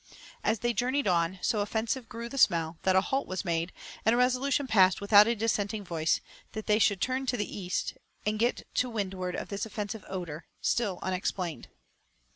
As 0.43 0.57
they 0.61 0.73
journeyed 0.73 1.07
on, 1.07 1.37
so 1.43 1.59
offensive 1.59 2.09
grew 2.09 2.27
the 2.27 2.39
smell 2.39 2.79
that 2.81 2.95
a 2.95 3.01
halt 3.01 3.27
was 3.27 3.45
made, 3.45 3.71
and 4.03 4.15
a 4.15 4.17
resolution 4.17 4.65
passed 4.65 4.99
without 4.99 5.27
a 5.27 5.35
dissenting 5.35 5.83
voice, 5.85 6.21
that 6.53 6.65
they 6.65 6.79
should 6.79 6.99
turn 6.99 7.27
to 7.27 7.37
the 7.37 7.55
east 7.55 7.99
and 8.25 8.39
get 8.39 8.67
to 8.73 8.89
windward 8.89 9.35
of 9.35 9.49
this 9.49 9.63
offensive 9.63 10.03
odour, 10.09 10.47
still 10.59 10.97
unexplained. 11.03 11.67